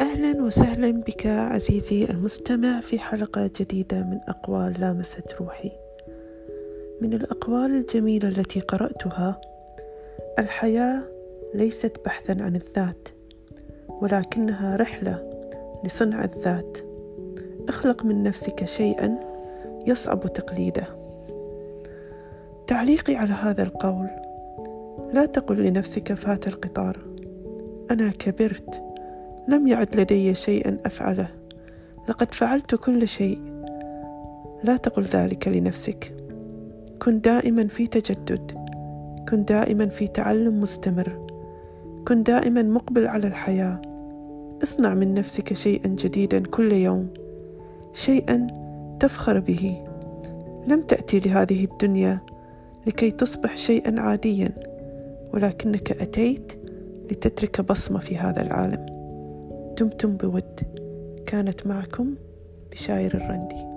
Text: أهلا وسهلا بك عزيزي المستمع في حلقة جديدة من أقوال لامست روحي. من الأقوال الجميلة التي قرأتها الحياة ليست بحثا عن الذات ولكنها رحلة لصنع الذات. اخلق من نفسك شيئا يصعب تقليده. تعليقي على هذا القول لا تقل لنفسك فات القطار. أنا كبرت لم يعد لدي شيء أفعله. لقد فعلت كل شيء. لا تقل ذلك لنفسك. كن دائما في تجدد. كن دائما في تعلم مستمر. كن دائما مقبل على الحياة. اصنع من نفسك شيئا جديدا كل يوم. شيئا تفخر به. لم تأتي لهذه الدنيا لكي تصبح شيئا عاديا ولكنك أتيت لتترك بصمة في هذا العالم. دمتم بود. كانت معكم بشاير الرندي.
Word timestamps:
أهلا 0.00 0.42
وسهلا 0.42 0.90
بك 0.90 1.26
عزيزي 1.26 2.04
المستمع 2.04 2.80
في 2.80 2.98
حلقة 2.98 3.50
جديدة 3.60 4.02
من 4.02 4.20
أقوال 4.28 4.80
لامست 4.80 5.34
روحي. 5.40 5.72
من 7.00 7.14
الأقوال 7.14 7.70
الجميلة 7.70 8.28
التي 8.28 8.60
قرأتها 8.60 9.40
الحياة 10.38 11.02
ليست 11.54 11.92
بحثا 12.04 12.32
عن 12.32 12.56
الذات 12.56 13.08
ولكنها 13.88 14.76
رحلة 14.76 15.30
لصنع 15.84 16.24
الذات. 16.24 16.78
اخلق 17.68 18.04
من 18.04 18.22
نفسك 18.22 18.64
شيئا 18.64 19.20
يصعب 19.86 20.32
تقليده. 20.32 20.86
تعليقي 22.66 23.16
على 23.16 23.32
هذا 23.32 23.62
القول 23.62 24.08
لا 25.12 25.26
تقل 25.26 25.62
لنفسك 25.62 26.14
فات 26.14 26.48
القطار. 26.48 26.98
أنا 27.90 28.10
كبرت 28.10 28.93
لم 29.48 29.66
يعد 29.66 29.96
لدي 29.96 30.34
شيء 30.34 30.76
أفعله. 30.86 31.28
لقد 32.08 32.34
فعلت 32.34 32.74
كل 32.74 33.08
شيء. 33.08 33.38
لا 34.64 34.76
تقل 34.76 35.02
ذلك 35.02 35.48
لنفسك. 35.48 36.14
كن 37.02 37.20
دائما 37.20 37.66
في 37.66 37.86
تجدد. 37.86 38.52
كن 39.28 39.44
دائما 39.44 39.86
في 39.86 40.06
تعلم 40.06 40.60
مستمر. 40.60 41.26
كن 42.08 42.22
دائما 42.22 42.62
مقبل 42.62 43.06
على 43.06 43.26
الحياة. 43.26 43.82
اصنع 44.62 44.94
من 44.94 45.14
نفسك 45.14 45.52
شيئا 45.52 45.88
جديدا 45.88 46.42
كل 46.42 46.72
يوم. 46.72 47.08
شيئا 47.92 48.46
تفخر 49.00 49.40
به. 49.40 49.84
لم 50.66 50.80
تأتي 50.80 51.20
لهذه 51.20 51.64
الدنيا 51.64 52.20
لكي 52.86 53.10
تصبح 53.10 53.56
شيئا 53.56 54.00
عاديا 54.00 54.54
ولكنك 55.34 56.02
أتيت 56.02 56.52
لتترك 57.10 57.60
بصمة 57.60 57.98
في 57.98 58.16
هذا 58.16 58.42
العالم. 58.42 58.93
دمتم 59.78 60.16
بود. 60.16 60.60
كانت 61.26 61.66
معكم 61.66 62.14
بشاير 62.72 63.14
الرندي. 63.16 63.73